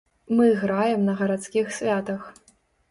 Мы 0.39 0.47
граем 0.61 1.05
на 1.11 1.15
гарадскіх 1.21 1.65
святах. 1.81 2.21